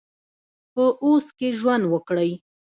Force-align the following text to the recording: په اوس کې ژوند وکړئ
په 0.73 0.83
اوس 1.05 1.25
کې 1.37 1.47
ژوند 1.59 1.83
وکړئ 1.93 2.31